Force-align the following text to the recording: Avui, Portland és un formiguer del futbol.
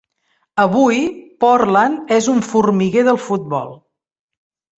Avui, 0.61 1.01
Portland 1.45 2.15
és 2.17 2.31
un 2.33 2.41
formiguer 2.49 3.05
del 3.11 3.21
futbol. 3.27 3.71